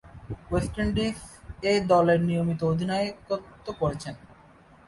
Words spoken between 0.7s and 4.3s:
Indies A দলের নিয়মিত অধিনায়কত্ব করেছেন।